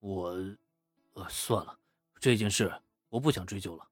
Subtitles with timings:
[0.00, 0.36] 我，
[1.14, 1.78] 呃，算了，
[2.18, 2.80] 这件事
[3.10, 3.88] 我不想追究了。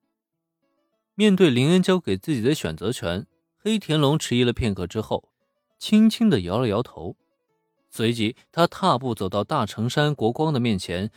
[1.15, 3.27] 面对林恩交给自己的选择权，
[3.57, 5.31] 黑田龙迟疑了片刻之后，
[5.79, 7.17] 轻轻的摇了摇头，
[7.89, 11.11] 随即他踏步走到大成山国光的面前，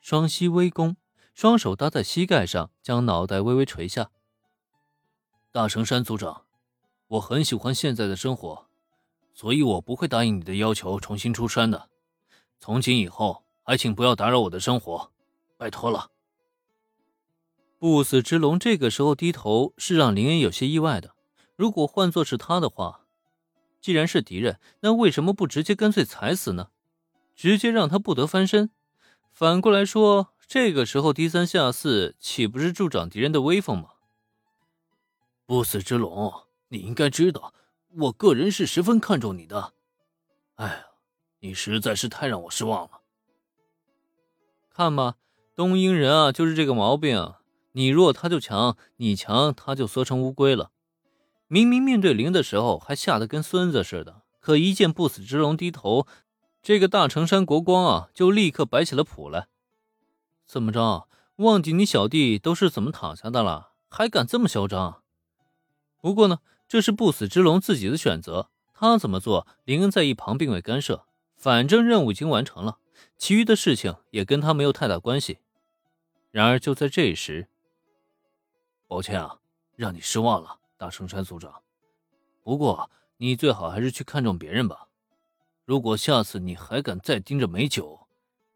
[0.00, 0.96] 双膝微躬，
[1.34, 4.10] 双手搭在膝盖上，将脑袋微微垂下。
[5.50, 6.44] 大成山族长，
[7.08, 8.66] 我很喜欢现在的生活，
[9.34, 11.88] 所以我不会答应你的要求重新出山的。
[12.60, 15.10] 从今以后，还请不要打扰我的生活，
[15.56, 16.10] 拜托了。
[17.78, 21.14] 不死之龙这个时候低头，是让林恩有些意外的。
[21.56, 23.06] 如果换作是他的话，
[23.80, 26.68] 既然是敌人，那为什么不直接干脆踩死呢？
[27.34, 28.70] 直接让他不得翻身。
[29.32, 33.92] 反过来说，这个时候低三下四，岂不是助长敌人的威风吗？
[35.46, 36.30] 不死之龙，
[36.68, 37.54] 你应该知道，
[37.88, 39.72] 我个人是十分看重你的。
[40.56, 40.86] 哎呀，
[41.38, 42.98] 你实在是太让我失望了。
[44.74, 45.16] 看吧，
[45.54, 47.34] 东瀛人啊，就是这个毛病。
[47.72, 50.70] 你弱他就强，你强他就缩成乌龟了。
[51.46, 56.06] 明明面对灵的时候还吓得跟孙子似的，可一见不死之龙低头，
[56.62, 59.48] 这个大成山国光啊，就立刻摆起了谱来。
[60.46, 61.06] 怎么着？
[61.36, 65.02] 忘记你小弟都是怎么躺下的了，还敢这么嚣张？
[66.00, 71.04] 不过呢，这是不死之龙自己的选择，他怎么做，林恩在一旁并未干涉。
[71.36, 72.78] 反正任务已经完成了，
[73.16, 75.38] 其余的事情也跟他没有太大关系。
[76.30, 77.48] 然而就在这时，
[78.86, 79.38] 抱歉啊，
[79.76, 81.62] 让你失望了，大圣山族长。
[82.42, 84.88] 不过你最好还是去看重别人吧。
[85.64, 88.06] 如果下次你还敢再盯着美酒，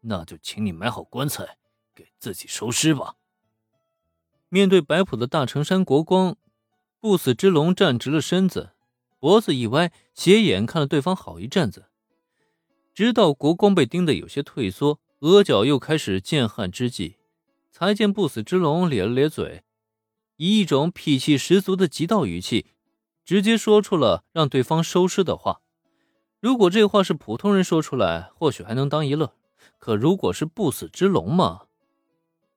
[0.01, 1.57] 那就请你买好棺材，
[1.95, 3.15] 给自己收尸吧。
[4.49, 6.35] 面对摆谱的大成山国光。
[6.99, 8.71] 不死之龙站直了身子，
[9.19, 11.85] 脖子一歪，斜眼看了对方好一阵子，
[12.97, 17.17] 直到国光被盯得有些退缩，额角又开始见汗之际，
[17.71, 19.61] 才见不死之龙咧了咧嘴，
[20.37, 22.71] 以一种脾气十足的极道语气，
[23.23, 25.61] 直接说出了让对方收尸的话。
[26.39, 29.31] 如果这话是普通人说出来，或许还能当一乐，
[29.77, 31.67] 可如果是不死之龙嘛……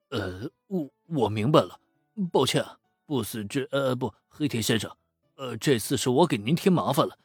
[0.08, 1.78] 呃，我我明白了，
[2.32, 2.64] 抱歉。
[3.04, 4.90] 不死之呃不，黑铁先生，
[5.34, 7.18] 呃，这次是我给您添麻烦了。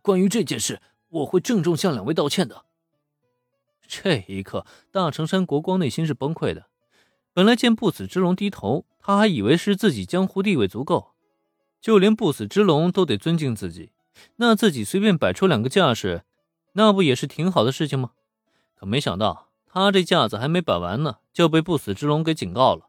[0.00, 2.64] 关于这件事，我会郑重向两位道歉的。
[3.94, 6.68] 这一刻，大成山国光内心是崩溃的。
[7.34, 11.12] 本来见不死之龙低头，他还以为是自己江湖地位足够，
[11.78, 13.92] 就连不死之龙都得尊敬自己，
[14.36, 16.22] 那自己随便摆出两个架势，
[16.72, 18.12] 那不也是挺好的事情吗？
[18.74, 22.88] 可没想到，他这架子还没摆完呢，就被不死之龙给警告了。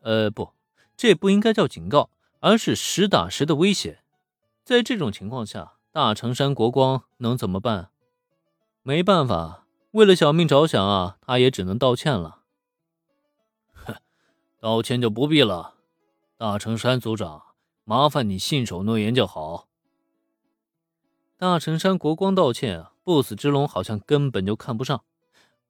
[0.00, 0.50] 呃，不。
[0.96, 2.10] 这不应该叫警告，
[2.40, 4.00] 而是实打实的威胁。
[4.64, 7.90] 在这种情况下，大成山国光能怎么办？
[8.82, 9.61] 没办法，
[9.92, 12.40] 为了小命着想啊，他也只能道歉了。
[13.72, 13.94] 哼，
[14.58, 15.74] 道歉就不必了。
[16.36, 17.42] 大成山族长，
[17.84, 19.68] 麻烦你信守诺言就好。
[21.36, 25.04] 大成山国光道歉啊，不死之龙好像根本就看不上，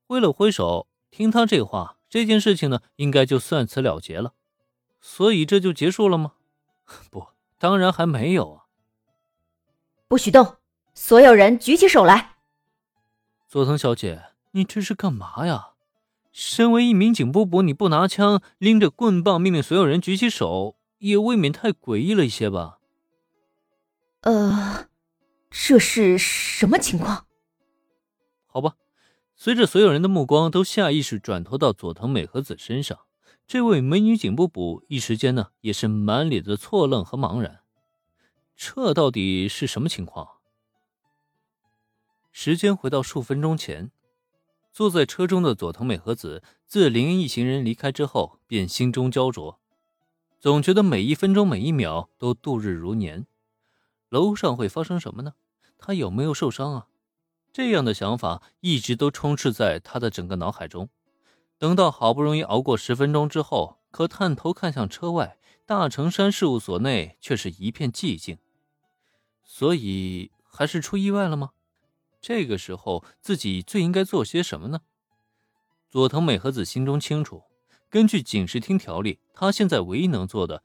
[0.07, 0.87] 挥了挥手。
[1.11, 4.33] 听他这话，这件事情呢，应该就算此了结了。
[5.01, 6.35] 所以这就结束了吗？
[7.11, 7.27] 不，
[7.59, 8.65] 当然还没有啊！
[10.07, 10.57] 不许动！
[10.95, 12.32] 所有人举起手来！
[13.53, 15.73] 佐藤小姐，你这是干嘛呀？
[16.33, 22.79] 身为一名警部补，你不拿枪，拎着棍棒命令所有人举起手，也未免太诡异了一些吧？
[24.23, 24.89] 呃，
[25.51, 27.27] 这是什么情况？
[28.47, 28.77] 好吧，
[29.37, 33.01] 随着所有人的目光都下意识转投到佐藤美和子身上。
[33.47, 37.61] 这位美女警部补一时间呢，也是满脸的错愣和茫然。
[38.57, 40.39] 这到底是什么情况？
[42.33, 43.93] 时间回到数分钟前，
[44.73, 49.61] 坐在车中的佐藤美和子，自林恩一行人离开之后，便心中焦灼，
[50.41, 53.27] 总觉得每一分钟每一秒都度日如年。
[54.09, 55.35] 楼上会发生什么呢？
[55.79, 56.87] 他有没有受伤啊？
[57.53, 60.89] 这样的想法一直都充斥在他的整个脑海中。
[61.59, 65.37] 等到好不容易熬过十分钟之后，可探头看向车外，
[65.67, 68.39] 大成山事务所内却是一片寂静。
[69.45, 71.51] 所以还是出意外了吗？
[72.23, 74.83] 这个时候自己最应该做些什么呢？
[75.91, 77.43] 佐藤美和子心中清楚，
[77.91, 80.63] 根据警视厅条例，他现在唯一能做的，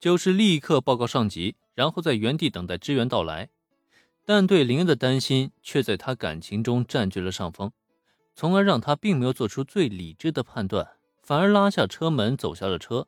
[0.00, 3.50] 就是立刻报告上级，然后在原地等待支援到来。
[4.24, 7.70] 但对林恩的担心却在他感情中占据了上风。
[8.34, 13.06] 从而让他并没有做出最理智的判断，反而拉下车门走下了车，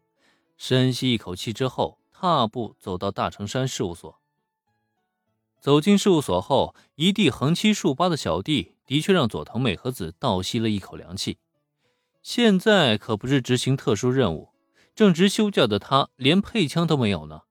[0.57, 4.21] 深吸一口气之后，踏步走到大成山事务所。
[5.61, 11.39] 走进事务所后，一地横七竖八的小弟的确让佐藤美和子倒吸了一口凉气。
[12.23, 14.51] 现在可不是执行特殊任务，
[14.95, 17.43] 正值休假的他连配枪都没有呢。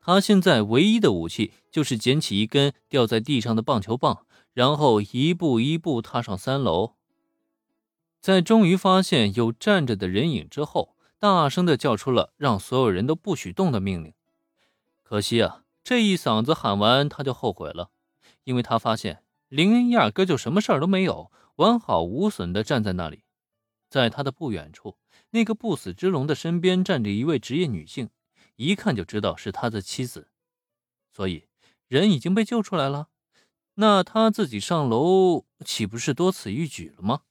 [0.00, 6.94] 他现在唯一的武器就是捡起一根掉在地上的棒球棒，然后一步一步踏上三楼。
[8.20, 14.12] 在终于发现有站着的人影之后，大声的叫出了让所有人都不许动的命令。
[15.02, 17.88] 可惜啊，这一嗓子喊完他就后悔了，
[18.44, 23.24] 因为他发现林恩压根就什么事儿都没有，完好无损的站在那里。
[23.88, 24.98] 在他的不远处，
[25.30, 28.10] 那个不死之龙的身边站着一位职业女性，
[28.56, 30.28] 一看就知道是他的妻子。
[31.10, 31.48] 所以
[31.86, 33.08] 人已经被救出来了，
[33.76, 37.22] 那他自己上楼岂不是多此一举了吗？